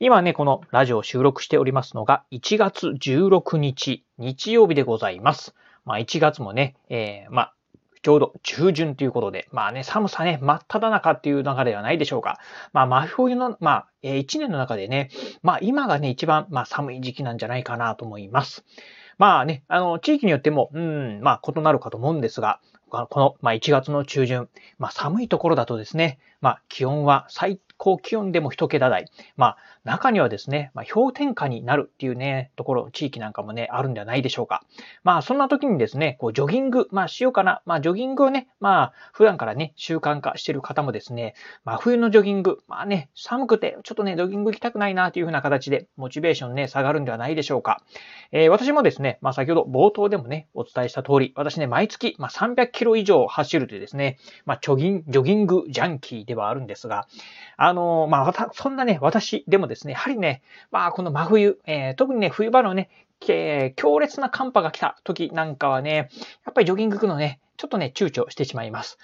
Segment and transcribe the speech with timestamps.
[0.00, 5.54] 今ね、このラジオを収録しておりますのが1月16日、日曜日でございます。
[5.84, 7.54] まあ1月もね、えー、まあ
[8.02, 12.40] ちょうど中旬ということで、まあね、寒さね、真っ只中っていう流れではないでしょうか。
[12.72, 15.10] まあ真冬の、まあ、えー、1年の中でね、
[15.42, 18.64] まあ今がね、一番、まあ寒い時期なんじゃないかなと思います。
[19.16, 22.58] まあね、あの、地域によっても、うん、まあ異なるかと思うんですが、
[22.90, 29.06] この、まあ、1月の中旬、まあ、寒いところだとですね、まあ、気温は最高気温でも一桁台。
[29.36, 34.64] まあ、中にはですね、まあ、氷点下になるっていうね、ところ、地域なんかもね、あるんではないでしょうか。
[35.02, 37.60] まあ、そんな時にですね、こう、ジョギング、まあ、しようかな。
[37.66, 47.82] まあ、ジョギングをね、まあ、普段からね、習慣化してる方もですね、まあ、冬のジョギング、まあね、寒くて、ちょっとね、ジョギング行きたくないなというふうな形で、モチベーションね、下がるんではないでしょうか。
[48.32, 57.06] えー、私もですね、まあ、先ほど冒頭でもね、お伝えした通り、私ね、毎月、まあ、300キロ以上走るというですね、まあ、ジョギン、ジョギングジャンキーではあるんですが、
[57.56, 59.92] あのー、まあ、そんなね、私でもですね、ですね。
[59.92, 62.88] やはりね、まあ、この真冬、えー、特にね、冬場のね、
[63.76, 66.08] 強烈な寒波が来た時なんかはね、
[66.44, 68.98] やっぱりジョギング行くのね、ちょっとね、躊躇してしまいます。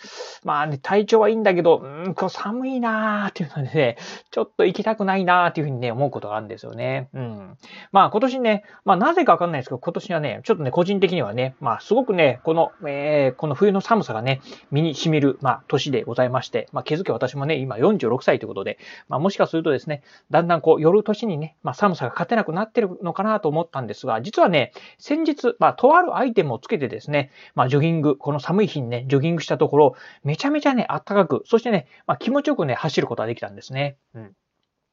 [0.44, 3.96] まあね、体調はいいんだけど、うん、これ寒いなーっていうのでね、
[4.30, 7.08] ちょっと行きたくないなーっていうふうにね、思うことがあるんですよね。
[7.14, 7.56] うん。
[7.92, 14.40] まあ今年ね、まあなぜかわかんないですけど、今年はね、ちょっとね、個人的にはね、まあすごくね、この、えー、この冬の寒さがね、
[14.70, 18.78] 身に染みる、まあ年でございまして、まあ気づけ私もね、今46歳ということで、
[19.08, 33.98] まあもしかするとですね、だんだんこう夜年にね、まあ寒さが勝てなくなってるのかなと思ったんですが、実はね、先日、まあとあるアイテムをつけてですね、まあジョギング、この寒い日にね、ジョギングしたところ、めちゃめちゃね、暖かく、そしてね、まあ、気持ちよくね、走ることができたんですね。
[34.14, 34.36] うん。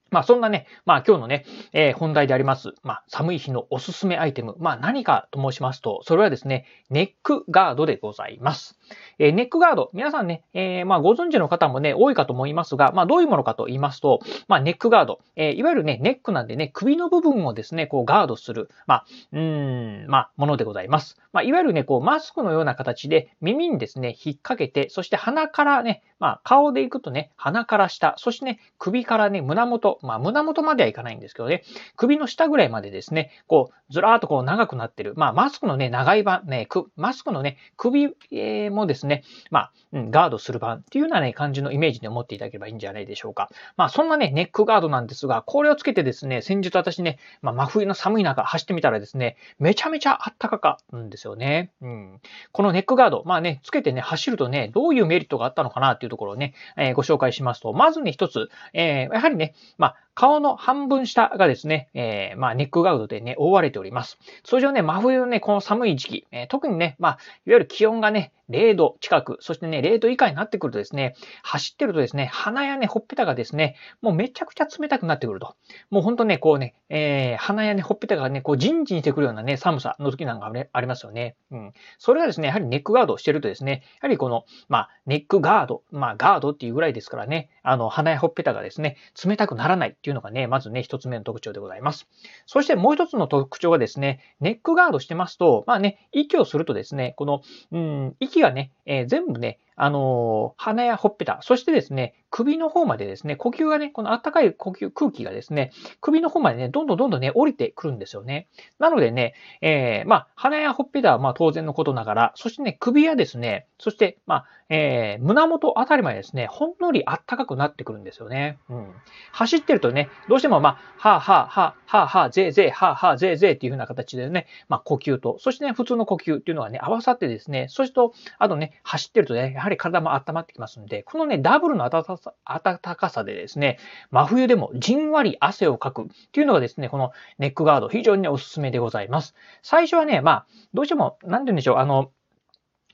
[0.09, 8.79] まあそんなね、まあ今日のね、えー、本題であります、まあ寒い日のおすすめアイテム、まあ何かと申しますと、それはですね、ネックガードでございます。
[9.19, 21.17] えー、ネックガード、皆さんね、えー、まあご存知の方もね、多いかと思いますが、まあどういうものかと言いますと、まあネックガード、え、いわゆるね、ネックなんでね、首の部分をですね、こうガードする、まあ、うん、まあものでございます。
[21.33, 31.63] まあいわゆるね、こうマスクのような形で耳にですね、引っ掛けて、そして鼻からね、まあ顔でいくとね、鼻から下、そしてね、首からね、胸元、まあ胸元まではいかないんですけどね、
[31.95, 35.13] 首の下ぐらいまでですね、こう、ずらーっとこう長くなってる。
[35.15, 43.49] まあ、マスクのね、長い版、ね、マスクのね、首、えー、もですね、まあ、うん、ガードする版っていうようなね、感じのイメージで思っていただければいいんじゃないでしょうか。
[43.77, 51.71] まあ、そんなね、ネックガードなんですが、これをつけてですね、先日私ね、まあ、真冬の寒い中走ってみたらですね、めちゃめちゃあったかかんですよね。
[51.81, 52.21] うん。
[52.51, 64.17] このネックガード、まあね、つけてね、走るとね、どういうメリットがあったのかなっていうところをね、えー、ご紹介しますと、まずね、一つ、えー、やはりね、まあ、顔の半分下がですね、えー、まあ、ネックガードでね、覆われております。
[64.43, 67.11] 通常ね、真冬のね、この寒い時期、えー、特にね、まあ、
[67.45, 75.55] いわゆる気温がね、0度近く、そしてね、0度以下になってくるとですね、走ってるとですね、鼻やね、ほっぺたがですね、もうめちゃくちゃ冷たくなってくると。
[75.89, 81.35] もうほんとね、こうね、えー、鼻やね、ほっぺたがね、こう、ジンジンしてくるようなね、寒さの時なんかありますよね。
[81.51, 81.73] うん。
[81.97, 92.07] それがですね、やはりネックガードをしてるとですね、やはりこの、まあ、ネックガード、まあ、ガードっていうぐらいですからね、あの、鼻やほっぺたがですね、冷たくならないっていうのがね、まずね、一つ目の特徴でございます。
[92.45, 97.41] そしてもう一つの特徴がですね、ネックガードしてますと、まあね、息をするとですね、この、
[97.73, 105.71] うん、息がね、えー、全部ね、あのー、鼻やほっぺた、そしてですね、首の方までですね、呼吸がね、この暖かい呼吸、空気がですね、
[106.01, 108.47] 首の方までね、どんどんどんどんね、降りてくるんですよね。
[108.79, 118.57] なのでね、えー、まあ、鼻やほっぺたはまあ当然のことながら、そしてね、首やですね、そして、まあ、えー、胸元あたりまでですね、ほんのり暖かくなってくるんですよね。
[118.69, 118.93] うん。
[119.31, 127.97] 走ってるとね、どうしてもまあ、はあはあはあはあはあ、ぜいぜい、はあはあぜいぜいっていう風な形でね、まあ、呼吸と、そしてね、普通の呼吸っていうのがね、合わさってですね、そして、
[128.39, 133.79] あとね、走ってるとね、やはり体も温まってきますので、このね、ダブルの暖かさ、暖かさでですね、
[134.11, 139.35] 真冬でもじんわり汗をかくっていうのがですね、このネックガード、非常にね、おすすめでございます。
[139.61, 142.11] 最初はね、まあ、どうしても、なんて言うんでしょう、あの、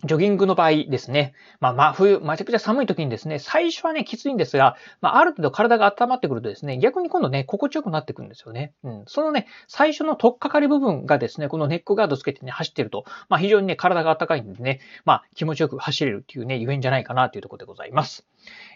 [0.05, 1.33] ジョギングの場合ですね。
[1.59, 8.73] まあ、真冬、めちゃくちゃ寒い時にですね、最初はね、きついんですが、まあ、ある程度体が温まってくるとですね、逆に今度ね、心地よくなってくるんですよね。
[8.83, 9.03] うん。
[9.07, 18.25] そのね、最初の取っかかり部分がですね、このネックガードつけてね、走ってると、まあ、非常にね、体が温かいんでね、まあ、気持ちよく走れるっていうね、ゆえんじゃないかなというところでございます。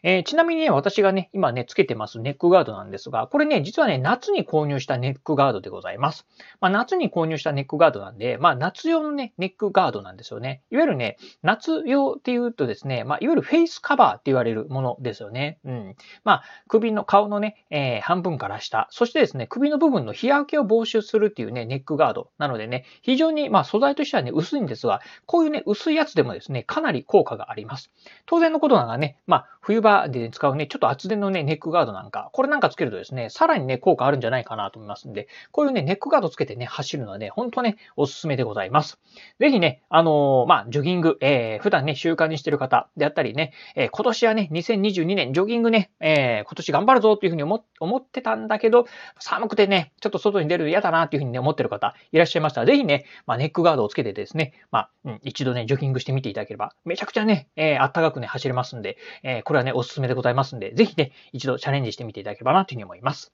[0.04, 6.26] えー、ちなみにね、私がね、今ね、つけてますネックガードなんですが、これね、実はね、夏に購入したネックガードでございます。
[6.62, 10.62] まあ、夏に購入したネックガードなんで、まあ、夏用のね、ネックガードなんですよね。
[10.72, 15.60] いわゆるね、夏用っていうとですね、まあ、いわゆるフェイスカバーって言われるものですよね。
[15.66, 15.96] うん。
[16.24, 27.92] まあ、首の顔のね、えー、半分から下、そしてですね、首の部分の日焼けを防止するっていうね、ネックガードなのでね、非常に、まあ、素材としてはね、薄いんですが、こういうね、薄いやつでもですね、かなり効果があります。
[28.26, 39.00] 当然のことながらね、まあ、冬場で使うね、ちょっと厚手のね、ネックガードなんか、これなんかつけるとですね、さらにね、効果あるんじゃないかなと思いますんで、こういうね、ネックガードつけてね、走るのはね、本当ね、おすすめでございます。
[39.40, 47.58] ぜひね、あのー、まあ、ジョギング、えー、普段ね、習慣にしてる方であったりね、えー、今年はね、2022年、ジョギングね、えー、今年頑張るぞというふうに思
[47.98, 48.86] ってたんだけど、
[49.20, 63.32] 寒くてね、ちょっと外に出るの嫌だなというふうにね、思ってる方いらっしゃいましたら、ぜひね、まあ、ネックガードをつけてですね、まあ、うん、一度ね、ジョギングしてみていただければ、めちゃくちゃね、えー、あったかくね、走れますんで、えー、これはね、おすすめでございますんで、ぜひね、一度チャレンジしてみていただければなというふうに思います。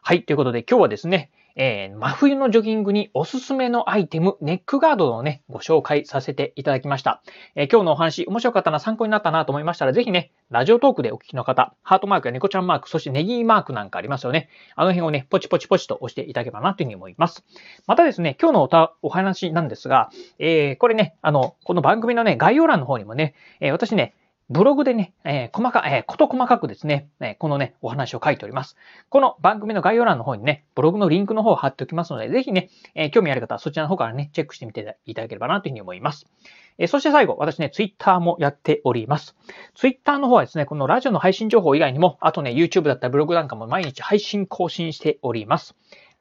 [0.00, 7.22] はい、ということで今日はですね、えー、真冬のジョギングにおすすめのアイテム、ネックガードをね、ご紹介させていただきました。
[7.54, 14.48] えー、今日のお話、面白かったな、参考になったなと思いましたら、ぜひね、ラジオトークでお聞きの方、ハートマークや猫ちゃんマーク、そしてネギマークなんかありますよね。
[14.74, 17.44] あの辺をね、ポチポチポチと押していただければなというふうに思います。
[17.86, 20.08] またですね、今日のおたお話なんですが、
[20.38, 24.14] えー、これね、あの、この番組のね、概要欄の方にもね、えー、私ね、
[24.52, 28.76] ブログでね、えー、細か、えー、こと細かくですね、え、このね、お話を書いております。
[29.08, 36.26] この番組の概要欄の方にね、ブログのリンクの方を貼っておきますので、ぜひね、え、興味ある方はそちらの方からね、チェックしてみていただければなというふうに思います。
[36.76, 39.34] え、そして最後、私ね、ツイッターもやっております。
[39.74, 45.74] ツイッターの方はですね、このラジオの配信情報以外にも、あとね、YouTube だったりブログなんかも毎日配信更新しております。